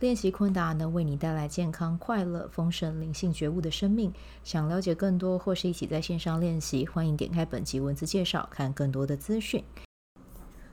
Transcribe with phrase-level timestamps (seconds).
[0.00, 4.12] 练习昆达能为你带来健康、快乐、丰盛、灵性觉悟的生命。
[4.42, 9.62] 想了解更多或是一起在线上练习，欢迎点开本集文字介绍，看更多的资讯。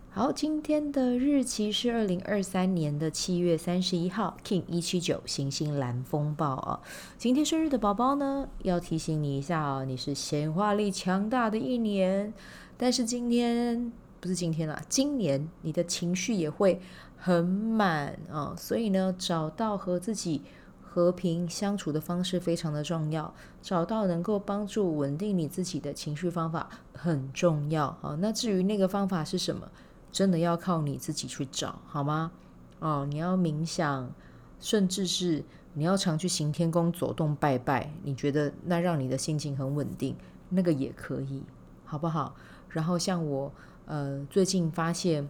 [0.10, 6.82] 好，今天的日期是二零二三年的七月三十一号，King 一七九行星蓝风暴啊。
[7.18, 12.34] 今天生日的宝宝呢，要提醒你一下啊，你是显化力强大的一年，
[12.76, 16.82] 但是今天不是今天啦，今年你的情绪也会。
[17.24, 20.42] 很满啊，所以呢，找到和自己
[20.82, 23.32] 和平相处的方式非常的重要。
[23.62, 28.18] 找到能够帮助稳定你自己的情绪方法很重要啊。
[28.20, 29.70] 那至于那个方法是什么，
[30.12, 32.32] 真的要靠你自己去找，好吗？
[32.80, 34.12] 哦，你要冥想，
[34.60, 35.44] 甚至是
[35.76, 40.16] 你要常去行天宫走动拜拜，你觉得那让你的心情很稳定，
[40.50, 41.44] 那个也可以，
[41.86, 42.34] 好不好？
[42.70, 43.52] 然后像我，
[43.86, 45.30] 呃，最近发现。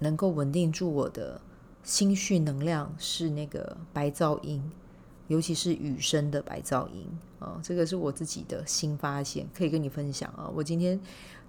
[0.00, 1.40] 能够稳定住我的
[1.82, 4.62] 心绪能量是那个白噪音，
[5.28, 7.06] 尤其是雨声的白噪音
[7.38, 10.50] 啊，这个是我自己的新发现，可以跟你分享啊。
[10.54, 11.00] 我今天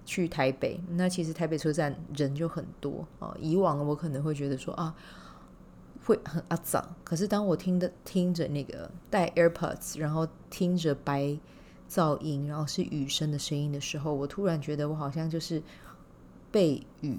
[0.06, 3.36] 去台北，那其实台北车站人就很多啊。
[3.40, 4.94] 以往我可能会觉得说啊，
[6.04, 11.38] 会很阿脏，可是当我听的听着那个戴 AirPods，然后听着白
[11.90, 15.62] 噪音，然后是雨声的声音的时候，我突然觉得我好像就是
[16.50, 17.18] 被雨。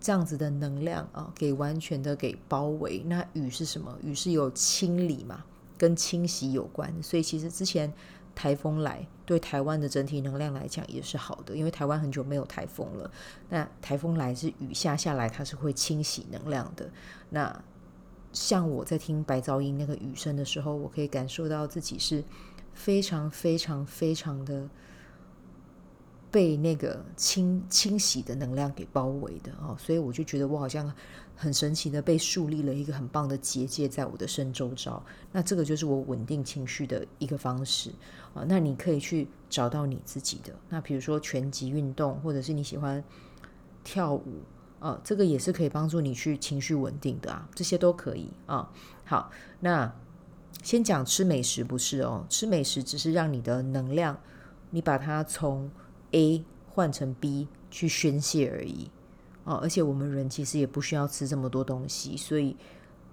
[0.00, 3.02] 这样子的能量啊，给完全的给包围。
[3.06, 3.94] 那雨是什么？
[4.02, 5.44] 雨是有清理嘛，
[5.76, 6.90] 跟清洗有关。
[7.02, 7.92] 所以其实之前
[8.34, 13.10] 台风来，对台湾的整体能量来讲也是好的，因为台湾很久没有台风了。
[13.50, 16.90] 那台风来是雨下下来，它是会清洗能量的。
[17.28, 17.62] 那
[18.32, 22.24] 像我在听白噪音那个雨声的时候，我可以感受到自己是
[22.72, 24.66] 非常非常非常的。
[26.30, 30.92] 被那个清清洗的能量给包围的哦，所以我就觉得我好像
[31.34, 35.02] 很神奇的被树立了一个很棒的结界在我的身周遭。
[35.32, 37.90] 那这个就是我稳定情绪的一个方式
[38.34, 38.44] 啊。
[38.46, 40.54] 那你可以去找到你自己的。
[40.68, 43.02] 那比如说拳击运动，或者是你喜欢
[43.82, 44.42] 跳舞
[44.78, 47.48] 啊，这个也是可以帮助你去情绪稳定的啊。
[47.54, 48.70] 这些都可以啊。
[49.04, 49.92] 好，那
[50.62, 54.20] 先讲吃美食不是哦，吃美食只是让你的能量，
[54.70, 55.70] 你把它从
[56.12, 58.90] A 换成 B 去宣泄而已
[59.44, 62.56] 哦，而且我们人其实也不需要吃这么多东西，所以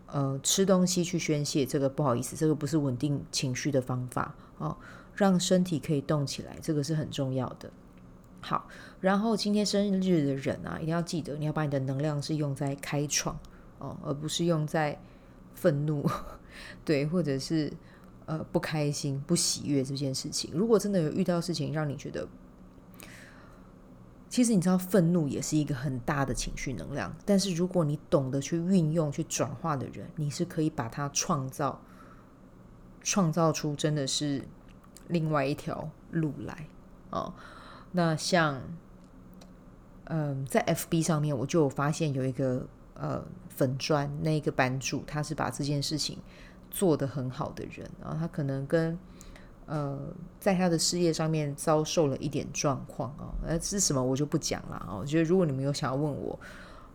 [0.07, 4.75] 呃，吃东西去宣泄这个不好意思，这个不是稳定情绪的方法哦，
[5.15, 7.71] 让身体可以动起来，这个是很重要的。
[8.39, 8.67] 好，
[9.01, 13.37] 然后今天生日的人啊，一定要记得，你要把你的能量是用在开创
[13.79, 14.97] 哦，而不是用在
[15.55, 16.05] 愤怒，
[16.85, 17.71] 对，或者是
[18.25, 20.51] 呃不开心、不喜悦这件事情。
[20.53, 22.27] 如果真的有遇到事情让你觉得，
[24.29, 27.15] 其实你知道，愤怒也是一个很大的情绪能量。
[27.25, 31.81] 但是如果你懂得去运用、去转化的人，你是可以把它创造、
[33.01, 34.43] 创造出真的是
[35.07, 36.67] 另外一条路来
[37.09, 37.33] 哦。
[37.93, 38.61] 那像，
[40.05, 46.19] 嗯、在 FB 上面，我就有发现有一个呃粉专，那一个版主他是把这件事情
[46.69, 48.97] 做得很好的人啊，然后他可能跟。
[49.67, 49.99] 呃，
[50.39, 54.95] 在他的事业上面遭受了一点状况啊，呃，是什么我就不讲了啊。
[54.97, 56.39] 我觉得如果你们有想要问我，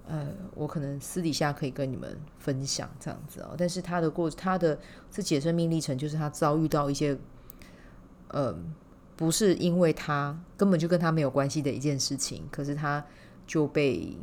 [0.09, 3.55] 呃，我可能私底下可以跟你们分享这样子哦。
[3.59, 4.79] 但是他的过他的
[5.11, 7.15] 自己的生命历程，就是他遭遇到一些，
[8.29, 8.57] 呃，
[9.17, 13.05] 不是因为他根本就跟他没有关系的一件事情，可是他
[13.47, 14.17] 就被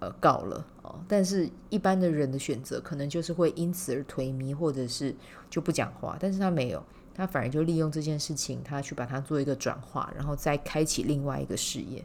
[0.00, 1.00] 呃告了哦。
[1.08, 5.16] 但是一般的人的选择，可能就是会因此而颓靡，或者是
[5.48, 6.84] 就不讲话，但是他没有。
[7.20, 12.02] 他反而就利用这件事情，他去把它做一个转化，然后再开启另外一个事业，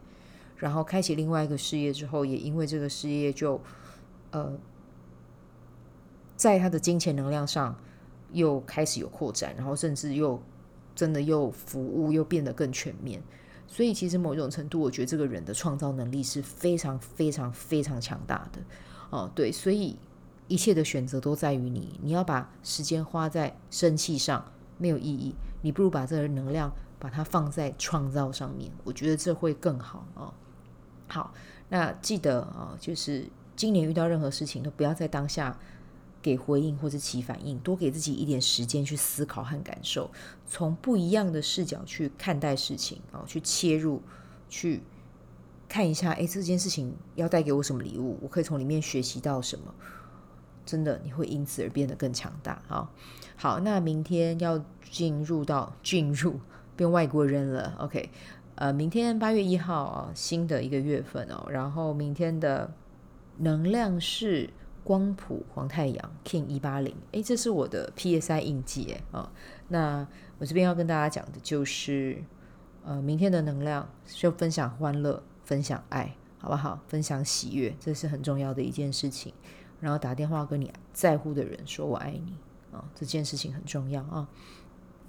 [0.58, 3.62] 然后开启另外一个事业之后，也因为这个事业就，
[4.32, 4.52] 呃，
[6.36, 7.74] 在他的金钱能量上
[8.34, 10.38] 又开始有扩展，然后甚至又
[10.94, 13.24] 真的又服务又变得更全面。
[13.70, 18.60] 所以其实某种程度，我觉得这个人的创造能力是非常非常非常强大的。
[19.12, 19.96] 哦，对，所以
[20.50, 24.52] 一切的选择都在于你，你要把时间花在生气上。
[24.78, 30.34] 没有意义，你不如把这个能量把它放在创造上面，我觉得这会更好啊。
[31.08, 31.34] 好，
[31.70, 35.58] 那记得啊，就是今年遇到任何事情都不要在当下
[36.22, 40.10] 给回应或者起反应，多给自己一点时间去思考和感受，
[40.48, 44.02] 从不一样的视角去看待事情啊，去切入，
[44.50, 44.82] 去
[45.70, 48.18] 看一下，哎，这件事情要带给我什么礼物？
[48.22, 49.74] 我可以从里面学习到什么？
[50.66, 52.90] 真的，你会因此而变得更强大啊！
[53.36, 56.40] 好，那明天要进入到进入
[56.76, 58.10] 变外国人了，OK？
[58.56, 62.74] 呃，明天八月一号啊，新的一个月份哦，然后明天的
[63.38, 64.50] 能量是。
[64.86, 69.30] 光谱黄太阳 King 一八零，哎，这是我的 PSI 印记哎啊、哦。
[69.70, 70.08] 那
[70.38, 72.22] 我这边要跟大家讲的就是，
[72.84, 76.80] 呃，明天的能量就分享欢乐，分享爱，好不好？
[76.88, 79.34] 分享喜悦，这是很重要的一件事情。
[79.80, 82.34] 然后打电话跟你在乎的人说我爱你
[82.72, 84.28] 啊、这件事情很重要啊。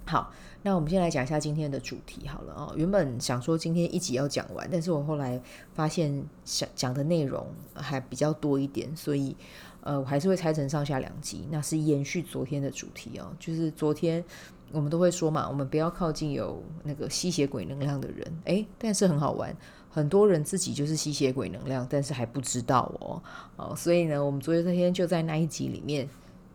[0.05, 0.33] 好，
[0.63, 5.43] 那我们先来讲一下今天的主题好了啊、原本想说今天一集要讲完，但是我后来
[5.75, 9.37] 发现想讲的内容还比较多一点，所以
[9.81, 11.49] 呃，我还是会拆成上下两集。
[11.51, 14.25] 那是延续昨天的主题哦，就是昨天
[14.71, 18.33] 我们都会说嘛，我们不要靠近有那个吸血鬼能量的人。
[18.45, 19.53] 诶，但是很好玩，
[19.97, 23.23] 很多人自己就是吸血鬼能量，但是还不知道哦。
[23.57, 26.07] 哦，所以呢，我们昨天那天就在那一集里面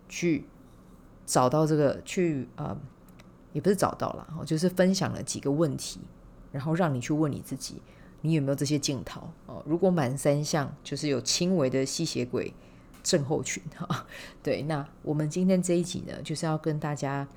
[0.07, 0.45] 去
[1.25, 2.77] 找到这个去呃。
[3.53, 5.99] 也不是找到了，就是分享了几个问题，
[6.53, 7.81] 然后让你去问你自己，
[8.21, 9.27] 你有没有这些镜头？
[9.45, 12.53] 哦，如果满三项，就是有轻微的吸血鬼
[13.03, 14.05] 症候群哈。
[14.41, 17.27] 对，那我们今天这一集呢，就是要跟大家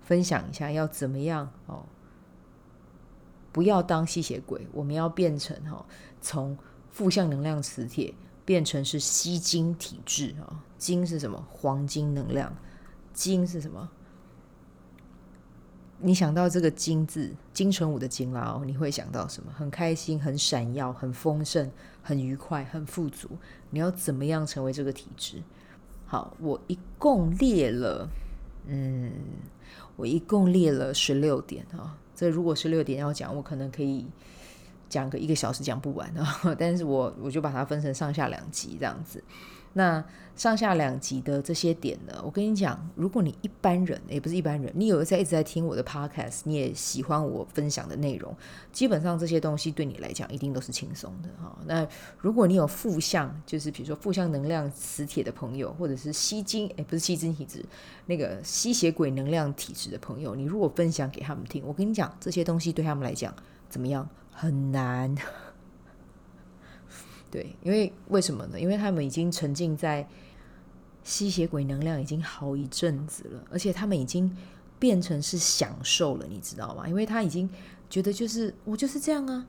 [0.00, 1.84] 分享一下要怎么样哦，
[3.58, 5.84] 不要当吸血鬼，我们要变成哈，
[6.20, 6.56] 从
[6.92, 8.14] 负向能量磁铁
[8.44, 10.62] 变成是吸金体质啊。
[10.76, 11.44] 金是什么？
[11.50, 12.56] 黄金能量。
[13.12, 13.90] 金是什么？
[15.98, 19.52] 你想到这个“金”字，金城武的“金”啦哦，你会想到什么？
[19.52, 21.68] 很开心、很闪耀、很丰盛、
[22.00, 23.28] 很愉快、很富足。
[23.70, 25.42] 你要怎么样成为这个体质？
[26.06, 28.08] 好，我一共列了，
[28.68, 29.12] 嗯，
[29.96, 31.98] 我一共列了十六点啊。
[32.18, 34.04] 这如果是六点要讲，我可能可以
[34.88, 36.26] 讲个一个小时讲不完啊。
[36.58, 39.22] 但是我我就把它分成上下两集这样子。
[39.72, 40.04] 那
[40.34, 48.34] 上下两集的这些点呢，我跟你讲，如果你一般人也不是一般人，你有在一直在听我的 podcast，你也喜欢我分享的内容，
[48.72, 51.58] 基本上这些东西对你来讲一定都是轻松的哈。
[51.66, 51.86] 那
[52.18, 57.64] 如果你有负向，就是比如说负向能量磁铁的朋友，或者是吸金，诶，不是吸金体质，
[58.06, 63.34] 那个吸血鬼能量体质的朋友，你如果分享给他们听，我跟你讲，这些东西对他们来讲
[63.68, 64.08] 怎么样？
[64.30, 65.16] 很难。
[67.30, 68.58] 对，因为为什么呢？
[68.58, 70.08] 因为他们已经沉浸在
[71.04, 74.34] 吸血鬼能量已经好一阵子了，而且他们已经
[74.78, 76.86] 变成是享受了，你知道吗？
[76.88, 77.48] 因为他已经
[77.90, 79.46] 觉得就是我就是这样啊，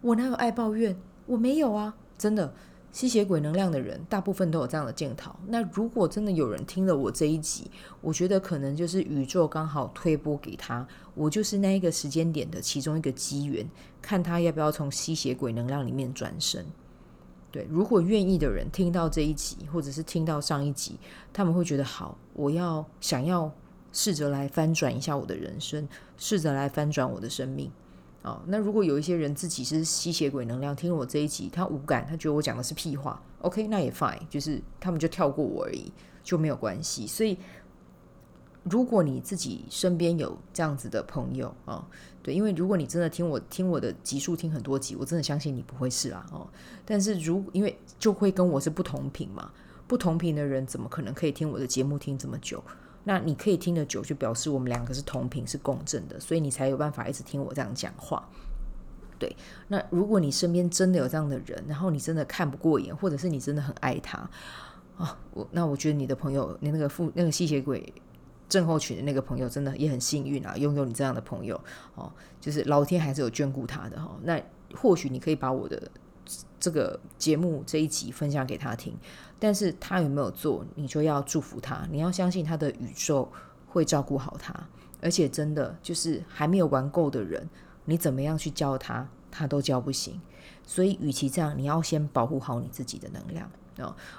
[0.00, 0.96] 我哪有爱抱怨？
[1.26, 2.52] 我没有啊，真的，
[2.90, 5.32] 吸血鬼能量的人大部分都有这样的镜头。
[5.46, 13.68] 那如果真的有人听了我这一集，我觉得可能就是宇宙刚好推播给他，我就是那一个时间点的其中一个机缘，
[14.02, 16.66] 看他要不要从吸血鬼能量里面转身。
[17.52, 20.96] 对，如果愿意的人听到这一集，或者是听到上一集，
[21.32, 23.50] 他们会觉得好，我要想要
[23.92, 27.70] 试着来翻转一下我的人生，试着来翻转我的生命。
[28.22, 35.90] 哦，那如果有一些人自己是吸血鬼能量，听了我这一集，他无感，他觉得我讲的是屁话，OK，那也 fine，就是他们就跳过我而已，
[36.22, 37.06] 就没有关系。
[37.06, 37.38] 所以，
[38.64, 41.86] 如果你自己身边有这样子的朋友啊。
[42.22, 46.46] 对，因为如果你真的听我听我的集数听很多集，我真的相信你不会是啦哦。
[46.84, 49.50] 但是如因为就会跟我是不同频嘛，
[49.86, 52.62] 不同频的人怎么可能可以听我的节目听这么久？
[53.04, 58.28] 那你可以听得久，就表示我们两个是同频是共振的，所以你才有办法一直听我这样讲话。
[59.18, 59.34] 对，
[59.68, 64.18] 那如果你身边真的有这样的人，然后你真的看不过眼，或者是你真的很爱他
[64.98, 67.90] 啊，我那我觉得你的朋友，你那个负那个吸血鬼。
[68.50, 71.58] 症候群的那个朋友真的也很幸运啊，拥有你这样的朋友
[71.94, 74.14] 哦，就是老天还是有眷顾他的哈。
[74.24, 74.38] 那
[74.74, 75.90] 或许你可以把我的
[76.58, 78.94] 这个节目这一集分享给他听，
[79.38, 83.30] 但是他有没有做，你就要祝福他，你要相信他的宇宙
[83.66, 84.52] 会照顾好他，
[85.00, 87.48] 而且真的就是还没有玩够的人，
[87.84, 90.20] 你怎么样去教他，他都教不行。
[90.66, 93.50] 所以，与其这样，你要先保护好你自己的能量。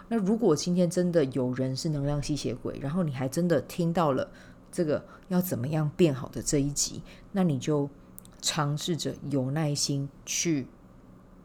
[0.08, 4.30] 那如果今天真的有人是能量吸血鬼，然后你还真的听到了
[4.72, 7.02] 这个要怎么样变好的这一集，
[7.32, 7.90] 那你就
[8.42, 10.68] 尝试着有耐心去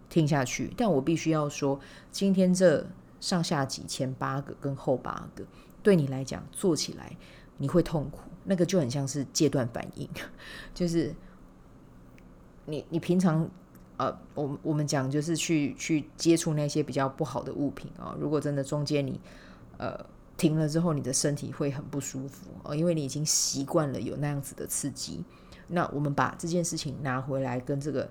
[0.09, 0.73] 听下去。
[0.77, 1.81] 但我必须要说，
[2.11, 2.87] 今天这
[3.21, 5.45] 上下集前八个跟后八个，
[5.83, 7.17] 对你来讲做起来
[7.59, 10.09] 你会痛苦，那个就很像是戒断反应，
[10.75, 11.15] 就是
[12.65, 13.51] 你你平常。
[13.99, 18.19] 呃，我我们讲就是去去接触那些比较不好的物品啊、哦。
[18.21, 19.21] 如果真的中间你
[19.79, 19.99] 呃
[20.37, 25.25] 停了之后，你的身体会很不舒服哦，因为你已经习惯了有那样子的刺激。
[25.69, 28.09] 那我们把这件事情拿回来，跟这个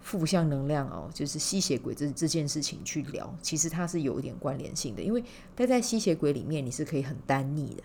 [0.00, 5.02] 负向能量哦，就是吸血鬼这这件事情去聊，其实它是有一点关联性的。
[5.02, 5.22] 因为
[5.54, 7.82] 待在吸血鬼里面，你是可以很单逆的，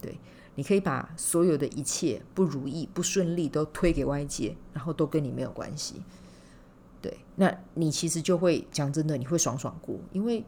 [0.00, 0.16] 对，
[0.54, 6.02] 你可以把所有的一切不如意、不顺利都推给外界，然后都跟你没有关系。
[7.00, 10.44] 对，那你其实就会讲真的，你会爽爽过，因为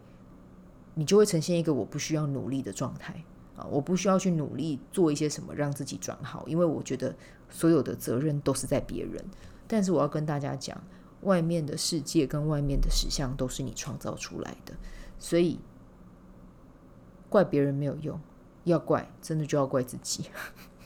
[0.95, 3.25] 你就会呈现一个我不需要努力的状态。
[3.57, 7.17] 啊，我不需要去努力做一些什么让自己转好，因为我觉得
[7.49, 9.25] 所有的责任都是在别人。
[9.67, 10.79] 但是我要跟大家讲，
[11.23, 14.75] 外面的世界跟外面的实相都是你创造出来的，
[15.19, 15.59] 所以
[17.31, 18.21] 怪别人没有用，
[18.67, 20.27] 要怪真的就要怪自己。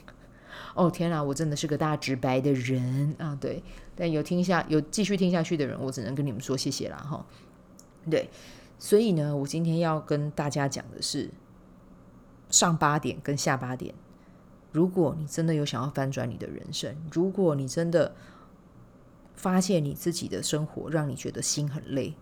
[0.74, 3.36] 哦天哪，我真的是个大直白的人啊！
[3.40, 3.62] 对，
[3.94, 7.26] 但有听下有继续听下去的人，我只能跟你们说谢谢啦哈。
[8.08, 8.30] 对，
[8.78, 11.30] 所以呢，我今天要跟大家讲的是。
[12.50, 13.94] 上八点跟下八点，
[14.72, 18.12] 如果你真的有想要翻转你的人生，如果你真的
[19.36, 22.12] 发现你自己的生活让你觉得心很累，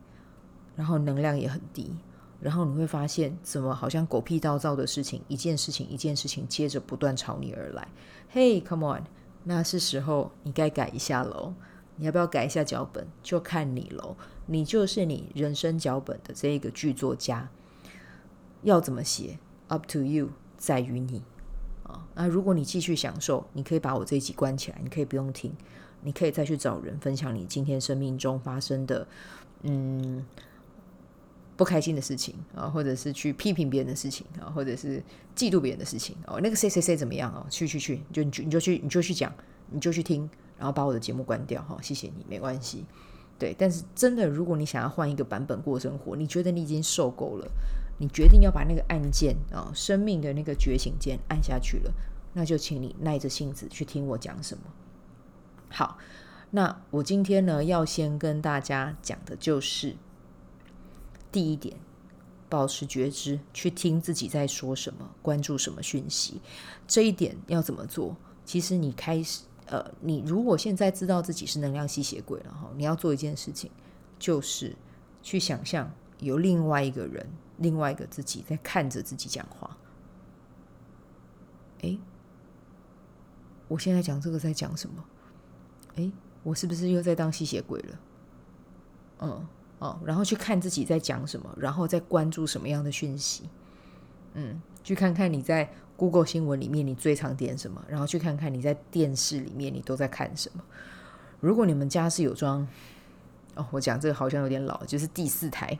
[0.76, 1.96] 然后能量也很低，
[2.40, 7.88] 然后你会发现怎么好像狗屁倒灶的事情，一件事情一件事情接着不断朝你而来。
[8.32, 9.04] Hey，come on，
[9.44, 11.54] 那是时候你该改一下喽。
[11.96, 13.08] 你要不要改一下脚本？
[13.24, 14.16] 就看你喽。
[14.46, 17.48] 你就是你人生脚本的这一个剧作家，
[18.62, 21.22] 要怎么写？Up to you，在于你
[21.82, 22.06] 啊。
[22.14, 25.52] 那如果你继续享受，你可以把我这一集关起来，你可以不用听，
[26.02, 29.06] 你可以再去找人分享你今天生命中发生的
[29.62, 30.24] 嗯
[31.58, 35.02] 不开心的事情啊，或者是去批评别人的事情啊，或者是
[35.34, 36.40] 嫉妒别人的事情哦。
[36.40, 37.44] 那个谁谁谁怎么样啊？
[37.50, 39.30] 去去去，你就你就去你就去讲，
[39.72, 41.76] 你就去听，然后把我的节目关掉哈。
[41.82, 42.84] 谢谢你，没关系。
[43.40, 47.50] 对，但是真的，如果你想要换一个版本过生活，你觉得你已经受够了。
[47.98, 51.92] 你决定要把那个按键啊，生命的那个觉醒键按下去了，
[52.34, 54.62] 那就请你耐着性子去听我讲什么。
[55.68, 55.98] 好，
[56.52, 59.96] 那我今天呢，要先跟大家讲的就是
[61.30, 61.76] 第一点，
[62.48, 66.40] 保持觉知，去听自己在说什么，关注什么讯息。
[66.86, 68.16] 这一点要怎么做？
[68.44, 73.70] 其实你开始，呃，你如果现在知道自己是能量吸血鬼了哈，你要做一件事情，
[74.18, 74.74] 就是
[75.22, 77.26] 去想象有另外一个人。
[77.60, 79.76] 另外一个自己在看着自己讲话，
[81.80, 81.98] 诶，
[83.66, 85.04] 我现在讲这个在讲什么？
[85.96, 86.12] 诶，
[86.44, 88.00] 我是不是又在当吸血鬼了？
[89.22, 93.48] 嗯，哦，然后去看自己在讲什么，然后再关注什么样的讯息？
[94.34, 100.62] 嗯，去看看你在 Google 新闻里面你最常点什么，然后去看看你在电视里面你都在看什么。
[101.40, 102.66] 如果你们家是有装，
[103.54, 105.78] 哦，我讲这个好像有点老，就是第四台。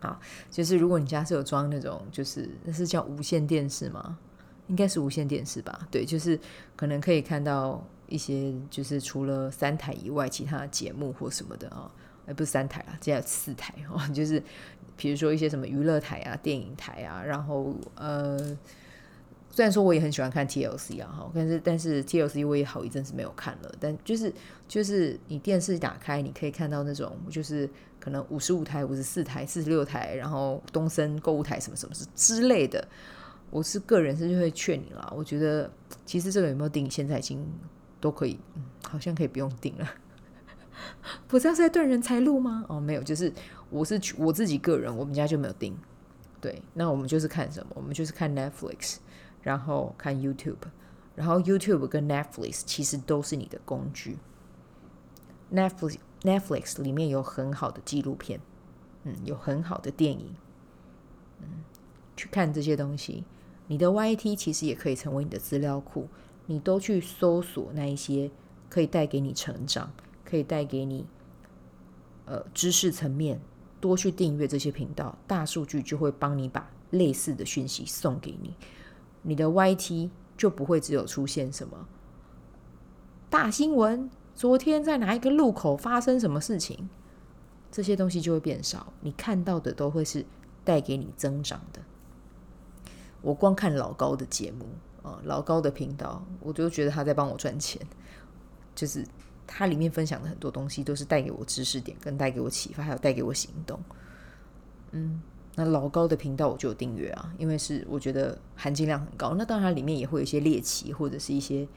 [0.00, 0.18] 啊，
[0.50, 4.18] 就是如果你家是有装那种，就是那是叫无线电视吗？
[4.66, 5.86] 应该是无线电视吧？
[5.92, 6.36] 对，就是
[6.74, 11.88] 可能可以看到一些，就是除了三台以外，其他的节目或什么的啊，
[12.26, 14.42] 哎，不是三台啊，现在有四台哦， 就是
[14.96, 18.58] 比如说一些什么娱乐台啊、电影台啊，然后呃。
[19.54, 23.74] 虽然说我也很喜欢看 TLC 啊，哈，但是但是 TLC 我也好一阵子没有看了。
[23.78, 24.32] 但就是
[24.66, 27.68] 就是你电视打开，你可以看到那种就是
[28.00, 32.82] 可能五十五台、五十四台、四十六台，然后东森购物台什么什么之之类的。
[33.50, 35.70] 我是个人是就会劝你啦，我觉得
[36.06, 37.46] 其实这个有没有订，现在已经
[38.00, 39.86] 都可以，嗯，好像可以不用订了。
[41.28, 42.64] 不是要在断人财路吗？
[42.68, 43.32] 哦，没有，就是
[43.70, 45.76] 我是我自己个人，我们家就没有订。
[46.40, 47.72] 对，那我们就是看什么？
[47.74, 48.98] 我们就是看 Netflix。
[49.44, 50.54] 然后看 YouTube，
[51.16, 54.16] 然后 YouTube 跟 Netflix 其实都是你的工具。
[55.52, 58.40] Netflix Netflix 里面有很好的纪录片，
[59.02, 60.36] 嗯，有很好的电影，
[61.40, 61.64] 嗯，
[62.16, 63.24] 去看这些东西。
[63.66, 66.06] 你的 YT 其实也可以成为你的资料库，
[66.46, 68.30] 你都去搜索那一些
[68.70, 69.92] 可以带给你成长，
[70.32, 71.04] 可以带给你
[72.24, 73.38] 呃知识层面，
[73.82, 78.54] 多去订阅这些频道，大数据就会帮你把类似的讯息送给你。
[79.20, 81.86] 你的 YT 就不会只有出现什么
[83.28, 86.88] 大新闻，昨天在哪一个路口发生什么事情，
[87.70, 88.90] 这些东西就会变少。
[89.02, 90.24] 你看到的都会是
[90.64, 91.82] 带给你增长的。
[93.20, 94.64] 我光看老高的节目
[95.02, 97.78] 啊，老高的频道，我就觉得他在帮我赚钱。
[98.74, 99.06] 就是
[99.46, 103.80] 他里面分享的很多东西，都是带给我知识点，跟带给我启发，还有带给我行动。
[104.92, 105.22] 嗯。
[105.54, 109.34] 那老高的频道我就有订阅啊，因为是我觉得含金量很高。
[109.34, 111.68] 那当然里面也会有一些猎奇或者是一些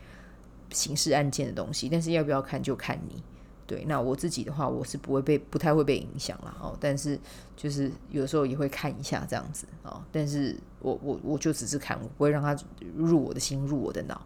[0.69, 3.21] 刑事案件的东西，但是要不要看就看你。
[3.67, 6.77] 对，那我自己的话，我是不会被不太会被影响了哦。
[6.79, 7.19] 但是
[7.57, 10.01] 就是有时候也会看一下这样子哦。
[10.09, 12.57] 但是我我我就只是看，我不会让它
[12.95, 14.25] 入我的心，入我的脑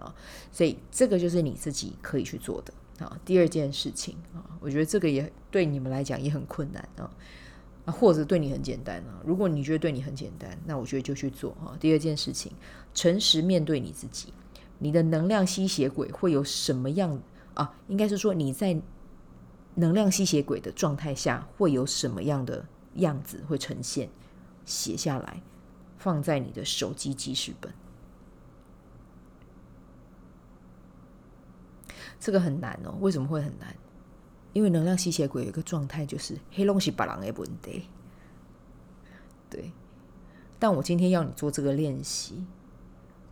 [0.00, 0.14] 啊、
[0.52, 2.72] 所以这个就是你自己可以去做的
[3.04, 7.10] 啊、第二件事情啊、我觉得这个也对你们来讲也很困难啊、
[7.84, 9.20] 啊，或者对你很简单啊。
[9.24, 12.52] 如果你觉得对你很简单，那我觉得就去做啊、第二件事情，
[12.94, 14.32] 诚实面对你自己，
[14.78, 17.20] 你的能量吸血鬼会有什么样？
[17.54, 18.80] 啊，应该是说你在
[19.76, 22.64] 能量吸血鬼的状态下会有什么样的
[22.96, 24.08] 样子会呈现？
[24.64, 25.40] 写下来，
[25.98, 27.72] 放在你的手机记事本。
[32.20, 33.74] 这个很难哦，为什么会很难？
[34.52, 37.88] 因为能量吸血鬼有一个状态就是黑龙是白狼的问题。
[39.50, 39.72] 对，
[40.58, 42.44] 但我今天要你做这个练习，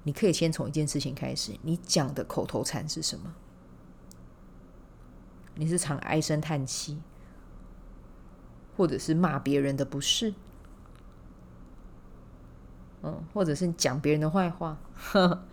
[0.04, 3.34] 你可以先从一件事情开始，你讲的口头禅是什么？
[5.56, 6.98] 你是常唉声叹气，
[8.76, 10.34] 或者是骂别人的不是，
[13.02, 15.44] 嗯，或者是讲别人的坏话，呵呵，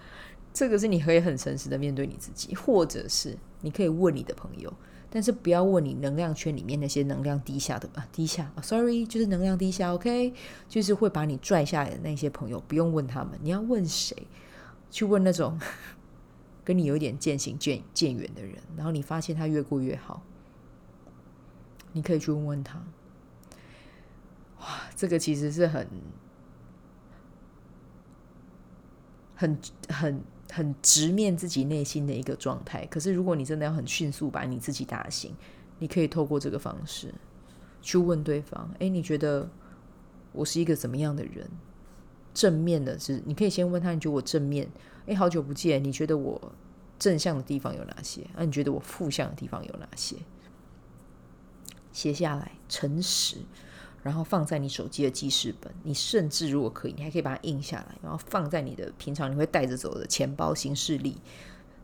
[0.54, 4.72] 这个是你可以很诚实的面对你自己，或者是你可以问你的朋友，
[5.10, 10.34] 但是不要问你能量圈里面那些能量低下的吧，低下，sorry，就是能量低下，OK，
[10.70, 14.16] 就是会把你拽下来的那些朋友，不用问他们，你要问谁？
[14.92, 15.60] 去问那种。
[16.66, 20.24] 跟你有点渐行渐渐远的人，然后你发现他越过越好，
[21.92, 22.82] 你可以去问问他。
[24.62, 25.86] 哇，这个其实是很、
[29.36, 30.22] 很、很、
[30.54, 32.86] 很直面自己内心的一个状态。
[32.86, 35.34] 可是，如果你真的要很迅速把你自己打醒，
[35.80, 37.14] 你可以透过这个方式
[37.82, 39.50] 去问对方：“哎，你觉得
[40.32, 41.50] 我是一个怎么样的人？”
[42.34, 44.70] 正面的是，你可以先问他：“你觉得我正面？”
[45.06, 46.40] 哎，好久不见，你觉得我
[46.98, 48.22] 正向的地方有哪些？
[48.36, 50.16] 啊，你觉得我负向的地方有哪些？
[51.92, 53.38] 写下来，诚实，
[54.04, 55.74] 然后放在你手机的记事本。
[55.82, 61.18] 你甚至如果可以，你还可以把它印下来，然后放在你的平常你会带着走的钱包行事历，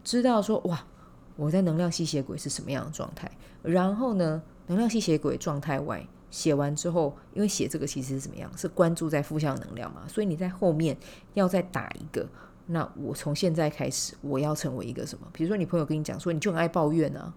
[0.04, 0.86] 知道说哇，
[1.36, 3.32] 我在能量吸血鬼是什么样的状态。
[3.64, 8.52] 然后呢，能量吸血鬼状态外写完之后，因为写这个其实是怎么样？
[8.56, 10.96] 是关注在负向能量嘛，所以你在后面
[11.34, 12.28] 要再打一个。
[12.68, 15.28] 那我从现在开始，我要成为一个什么？
[15.34, 17.34] 比如说，你朋友跟你讲说，你就很爱抱怨啊。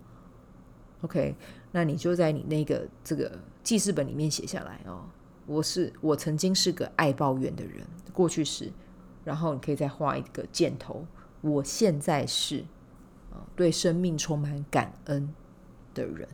[1.03, 1.37] OK，
[1.71, 5.05] 那你就在你那个这个记事本里面写下来哦。
[5.47, 8.73] 我是我曾经是个爱抱怨的人，过去时，
[9.25, 11.07] 然后你可以再画一个箭头。
[11.41, 12.65] 我现在是
[13.31, 15.33] 啊，对生命充满感恩
[15.95, 16.29] 的人。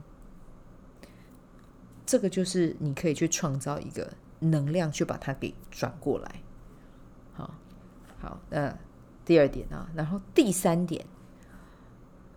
[2.06, 6.42] 这个就是你可以去创造一个能量，去把它给转过来。
[7.34, 7.54] 好，
[8.20, 8.76] 好，那。
[9.24, 11.04] 第二点啊，然后第三点，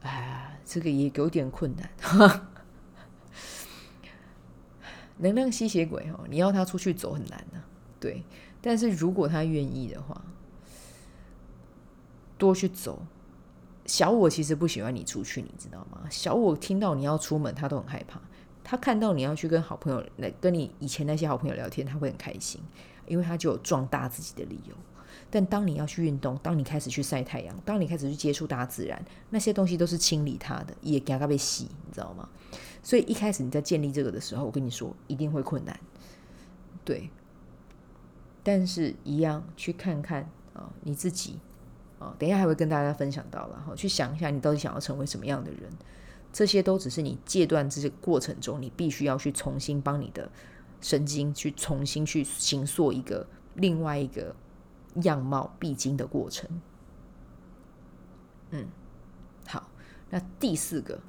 [0.02, 1.90] 哎，这个也有点困难。
[5.18, 7.62] 能量吸血鬼哦，你要他出去走很难啊，
[8.00, 8.24] 对。
[8.60, 10.20] 但是如果他愿意的话，
[12.38, 13.06] 多去走。
[13.86, 16.08] 小我其实不喜欢你出去，你知道吗？
[16.10, 18.22] 小我听到你要出门，他都很害怕。
[18.64, 22.62] 他看到你要去跟好朋友来，跟你以前那些好朋友聊天，他会很开心，
[23.06, 24.76] 因为他就有壮大自己的理由。
[25.34, 32.28] 但当你要去运动，当你开始去晒太阳，当你开始去接触大自然，那些东西都是清理它的，也给它被洗，你知道吗？
[32.84, 35.80] 所以一开始你在建立这个的时候，我跟你说一定会困难，
[36.84, 37.10] 对。
[38.44, 41.40] 但是一样去看看啊，你自己
[41.98, 45.72] 啊，等一下还会跟大家分享到了哈，去想一下你到底想要成为什么样的人，
[46.34, 50.30] 这些都只是你戒断这个过程中，你必须要去重新帮你的
[50.82, 54.36] 神经去重新去形塑一个另外一个。
[55.04, 56.50] 样貌必经的过程，
[58.50, 58.68] 嗯，
[59.48, 59.70] 好，
[60.10, 61.00] 那第四个，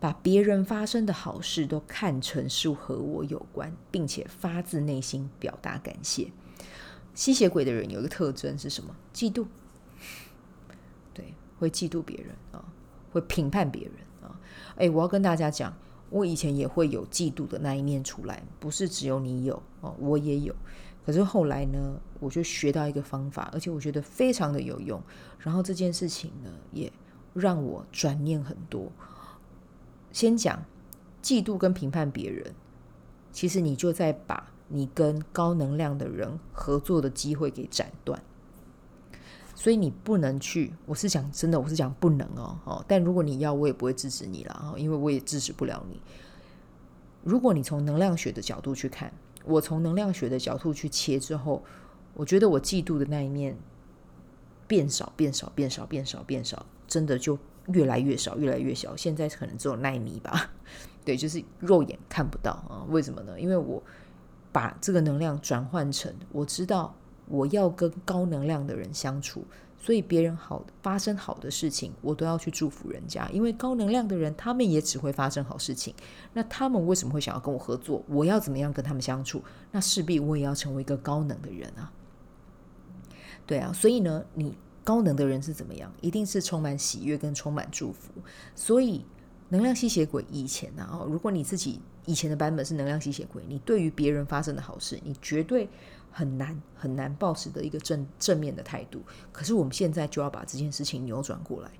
[0.00, 6.32] 把别人发生的好事都看成是和我有关，并且发自内心表达感谢。
[7.14, 8.96] 吸血鬼的人有一个特征是什么？
[9.12, 9.46] 嫉妒，
[11.12, 12.64] 对，会嫉妒别人啊，
[13.12, 14.40] 会评判别人啊。
[14.76, 15.76] 哎，我要跟大家讲，
[16.08, 20.56] 我以前也会有嫉妒的那一面出来，不是只有你有哦，我也有。
[21.04, 25.02] 可是后来呢，我就学到一个方法，而且我觉得非常的有用。
[25.40, 26.92] 然后这件事情呢，也
[27.34, 28.92] 让我转念很多。
[30.12, 30.64] 先讲
[31.20, 32.54] 嫉妒跟评判别人，
[33.32, 38.22] 其实你就在把你跟高能量的人合作的机会给斩断。
[39.56, 42.84] 所以你不能去，我是讲真的，我是讲不能哦哦。
[42.86, 46.00] 但如果你要，我也不会制止你了，因为我也制止不了你。
[47.24, 49.12] 如果你从能量学的角度去看。
[49.44, 51.62] 我从能量学的角度去切之后，
[52.14, 53.56] 我觉得我嫉妒的那一面
[54.66, 60.50] 变少、变少、变少、变少、变少，真的就越来越少，越来越小，现在可能只有耐米吧。
[61.04, 62.86] 对，就是肉眼看不到啊。
[62.88, 63.38] 为什么呢？
[63.40, 63.82] 因为我
[64.52, 66.94] 把这个能量转换成，我知道
[67.26, 69.44] 我要跟高能量的人相处。
[69.84, 75.92] 所以别人好发生好的事情，我都要去祝福人家，因为高能量的人，他们也只会发生好事情。
[76.32, 78.00] 那他们为什么会想要跟我合作？
[78.06, 79.42] 我要怎么样跟他们相处？
[79.72, 81.90] 那势必我也要成为一个高能的人啊。
[83.44, 85.92] 对啊，所以呢，你高能的人是怎么样？
[86.00, 88.12] 一定是充满喜悦跟充满祝福。
[88.54, 89.04] 所以
[89.48, 95.68] 能量吸血鬼以前呢，哦，如果你自己以前的版本是能量吸血鬼，你对于别人发生的好事，你绝对。
[96.12, 101.70] 很难很难抱持的一个正正面的态度，可是我们现在就要把这件事情扭转过来。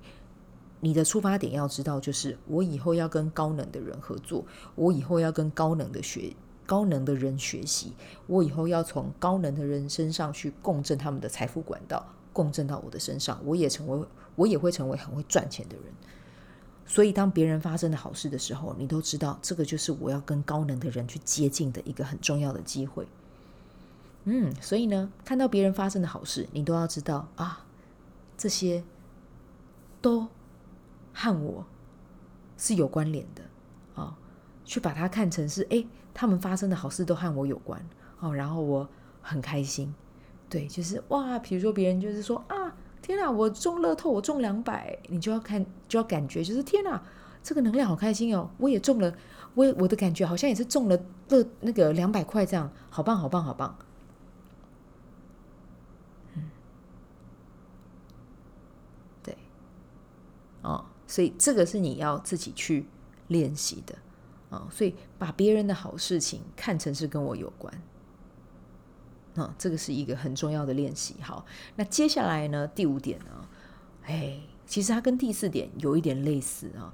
[0.81, 4.43] 你的出发点要知道，就是我以后要跟高能的人合作，
[4.75, 7.93] 我以后要跟高能的学高能的人学习，
[8.27, 15.85] 我以后要从高能的人身上去共振他们的财富管道，共振到我的身上，我也成为我也会成为很会赚钱的人。
[16.85, 23.07] 所以，当别人发生的好事的时候，你都知道，这个就是我要跟高能的人去接近的一个很重要的机会。
[24.25, 27.65] 嗯，所以呢，看到别人发生的好事，你都要知道啊，
[28.37, 28.83] 这些
[30.01, 30.27] 都
[31.13, 31.65] 和我
[32.57, 33.43] 是有关联的
[34.01, 34.15] 啊，
[34.63, 37.85] 去把它看成是哎，他们发生的好事都和我有关
[38.21, 38.87] 哦，然后我
[39.21, 39.93] 很开心，
[40.49, 47.03] 对，就是哇，比如说别人就是说啊，天哪，我中乐透，我中两百，你就要看，就要感觉就是天哪，
[47.43, 49.13] 这个能量好开心哦，我也中了，
[49.55, 53.77] 我也我的感觉好像也是中了乐那个两百块这样，好棒，好棒，好棒。
[61.13, 62.87] 所以这个是你要自己去
[63.27, 63.95] 练习的
[64.49, 67.71] 啊，所以把别人的好事情看成是跟我有关，
[69.35, 71.13] 啊，这个是一个很重要的练习。
[71.21, 71.45] 好，
[71.75, 73.47] 那接下来呢，第五点呢，
[74.05, 76.91] 哎，其实它跟第四点有一点类似啊，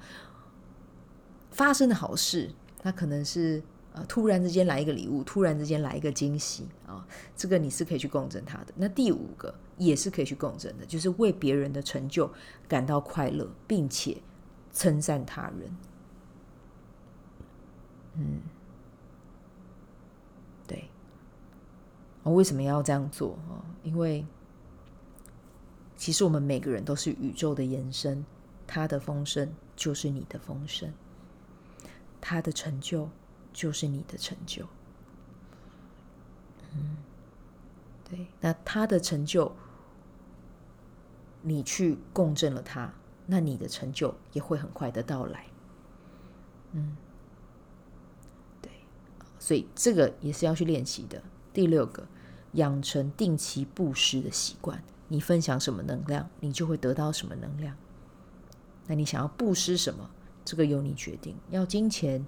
[1.52, 3.64] 发生的好事，它可能是。
[3.92, 8.74] 呃，突然之间来一个礼物，突然之间来一个惊喜啊，这个你是可以去共振它的。
[8.76, 12.32] 那第五个也是可以去共振的，就是为别人的成就
[12.68, 14.18] 感到快乐，并且
[14.72, 15.78] 称赞他人。
[18.14, 18.42] 嗯，
[20.68, 20.88] 对。
[22.22, 23.66] 我为什么要这样做啊？
[23.82, 24.24] 因为
[25.98, 28.24] 其实我们每个人都是宇宙的延伸，
[28.68, 30.94] 他的丰盛就是你的丰盛，
[32.22, 33.10] 他的成就。
[33.52, 34.66] 就是你的成就，
[36.74, 36.98] 嗯，
[38.10, 39.54] 对，那他的成就，
[41.42, 42.94] 你去共振了他，
[43.26, 45.48] 那你的成就也会很快的到来，
[46.74, 46.96] 嗯，
[48.62, 48.72] 对，
[49.40, 51.22] 所以这个也是要去练习的。
[51.52, 52.08] 第六个，
[52.54, 54.82] 养成定期布施的习惯。
[55.08, 57.76] 你分享什么能量，你就会得到什么能量。
[58.86, 60.10] 那你想要布施什么，
[60.46, 61.36] 这个由你决定。
[61.50, 62.26] 要金钱。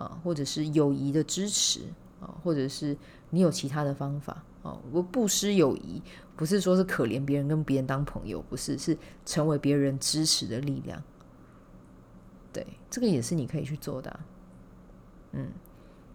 [0.00, 1.80] 啊，或者是友谊的支持
[2.20, 2.96] 啊，或者是
[3.28, 4.78] 你有其他的方法啊。
[4.90, 6.00] 我布施友谊，
[6.34, 11.02] 不是说是可怜别人，跟别人当朋友，不是，是成为别人支持的力量。
[12.50, 14.20] 对，这个也是你可以去做的。
[15.32, 15.48] 嗯，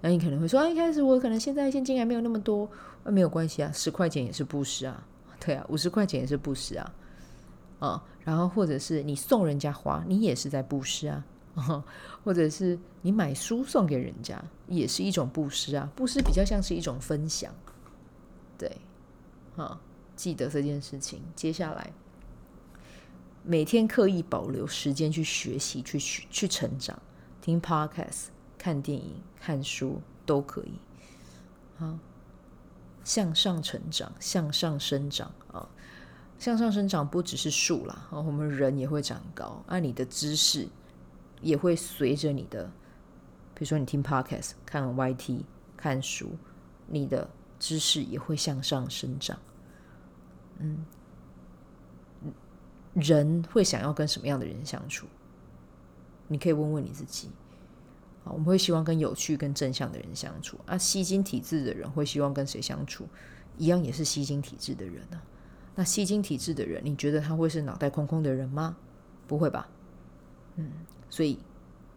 [0.01, 2.67] 那你可能会说，啊，一开始我可能现在现金还没有那么多，
[3.03, 5.07] 啊，没有关系啊，十块钱也是布施啊，
[5.39, 6.93] 对啊，五十块钱也是布施啊，
[7.77, 11.23] 啊，然后或者是你送人家花，你也是在布施啊。
[12.23, 15.89] 或者是你买书送给人家，也是一种布施啊。
[15.95, 17.53] 布施比较像是一种分享，
[18.57, 18.77] 对，
[19.55, 19.79] 啊，
[20.15, 21.21] 记得这件事情。
[21.35, 21.93] 接下来，
[23.43, 27.01] 每天刻意保留时间去学习、去去成长，
[27.41, 28.25] 听 podcast、
[28.57, 30.79] 看电影、看书都可以。
[31.79, 31.99] 啊，
[33.03, 35.69] 向上成长，向上生长啊！
[36.37, 39.63] 向上生长不只是树啦，我们人也会长高。
[39.67, 40.67] 按你的知识。
[41.45, 42.65] 也会随着你的，
[43.53, 45.43] 比如说你听 podcast、看 YT、
[45.77, 46.31] 看书，
[46.87, 47.29] 你的
[47.59, 49.37] 知识也会向上生长。
[50.57, 50.83] 嗯，
[52.95, 55.05] 人会想要跟什么样的人相处？
[56.27, 57.29] 你可以问问你自己。
[58.23, 60.59] 啊，我们会希望跟有趣、跟正向的人相处。
[60.65, 63.07] 啊，吸金体质的人会希望跟谁相处？
[63.59, 65.21] 一样也是吸金体质的人啊。
[65.75, 68.75] 那吸金体质的人，你觉得他会是脑袋空空的人吗？
[69.27, 69.69] 不会吧？
[70.55, 70.71] 嗯。
[71.15, 71.39] 所以，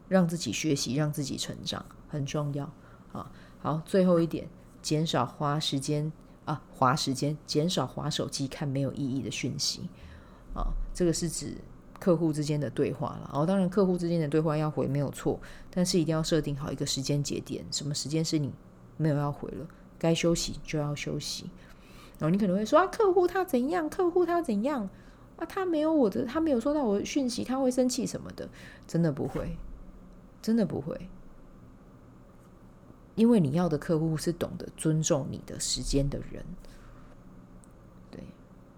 [0.09, 2.73] 让自己学习，让自己成长很重要
[3.11, 3.29] 啊！
[3.59, 4.49] 好，最后一点，
[4.81, 6.13] 减少花时间
[6.45, 9.89] 啊，花时间，减少划手机看没有意义的讯息
[10.55, 10.71] 啊。
[10.95, 11.57] 这个是指
[11.99, 13.29] 客户之间的对话了。
[13.35, 18.53] 哦，当然，客户之间的对话要回没有错，但是一定要设定好一个时间节点，什么时间是你
[18.97, 19.67] 没有要回了，
[19.99, 21.51] 该休息就要休息。
[22.21, 23.91] 然后你可能会说啊，客户他怎样？
[23.91, 24.89] 客户他怎样？
[25.39, 28.49] 啊，他没有我的，他没有收到我的讯息，他会生气什么的？
[28.89, 29.57] 真的不会，
[30.43, 31.09] 真的不会，
[33.15, 36.45] 因为你要的客户是懂得尊重你的时间的人。
[38.11, 38.21] 对，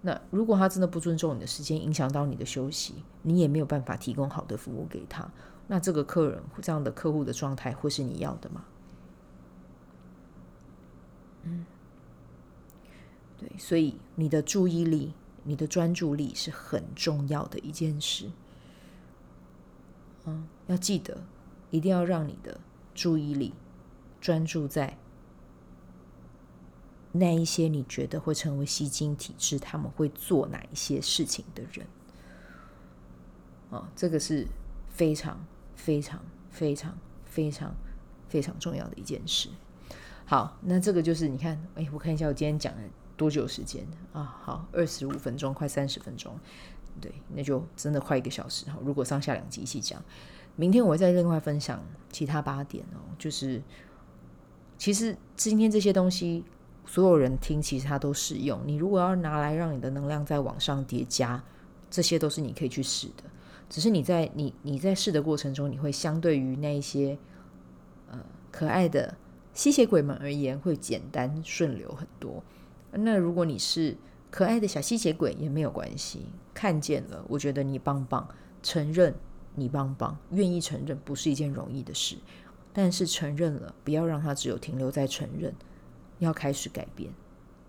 [0.02, 5.26] 那如果他真的不尊重你的时间，影响到你的休息，你也没有办法提供好的服务给他。
[5.66, 8.64] 那这个客人这样的客户的状态会是你要的吗？
[11.44, 11.64] 嗯，
[13.38, 15.14] 对，所以你的注意力。
[15.42, 18.30] 你的专注力是很重要的一件事，
[20.24, 21.22] 嗯，要记得，
[21.70, 22.60] 一定要让你的
[22.94, 23.54] 注意力
[24.20, 24.98] 专注在
[27.12, 31.86] 那一些你觉得会成为吸金体质，他们会做哪一些事情的人，
[33.70, 34.46] 啊，这个是
[34.90, 37.74] 非常非常非常非常
[38.28, 39.48] 非常重要的一件事。
[40.26, 42.82] 好，那这个就是你看，哎，我看一下我今天讲的。
[43.20, 44.34] 多久时间啊？
[44.42, 46.34] 好，二十五分钟，快三十分钟，
[47.02, 48.64] 对，那就真的快一个小时。
[48.82, 50.02] 如果上下两集一起讲，
[50.56, 53.04] 明天我会再另外分享其他八点哦。
[53.18, 53.62] 就是
[54.78, 56.42] 其实今天这些东西，
[56.86, 58.58] 所有人听其实它都适用。
[58.64, 61.44] 你如果要拿来让你的能量再往上叠加，
[61.90, 63.24] 这些都是你可以去试的。
[63.68, 67.18] 只是你在你你在试的过程中，你会相对于那一些
[68.10, 68.18] 呃
[68.50, 69.14] 可爱的
[69.52, 72.42] 吸血鬼们而言，会简单顺流很多。
[72.92, 73.96] 那如果你是
[74.30, 78.28] 可爱的小吸血鬼也没有关系，看见了，我觉得你棒棒，
[78.62, 79.14] 承认
[79.54, 82.16] 你棒棒，愿意承认不是一件容易的事，
[82.72, 85.54] 但是承认了，不要让它只有停留在承认，
[86.18, 87.12] 要开始改变，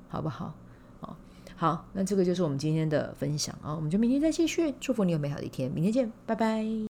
[0.10, 0.54] 好不好？
[1.00, 1.18] 好，
[1.56, 6.91] 好，那这个就是我们今天的分享啊，我们就明天再继续，祝福你有美好的一天，明天见，拜拜。